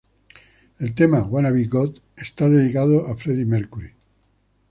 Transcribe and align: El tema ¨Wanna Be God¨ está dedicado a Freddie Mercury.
El 0.79 0.95
tema 0.95 1.25
¨Wanna 1.27 1.51
Be 1.51 1.65
God¨ 1.65 2.01
está 2.17 2.49
dedicado 2.49 3.05
a 3.07 3.15
Freddie 3.15 3.45
Mercury. 3.45 3.93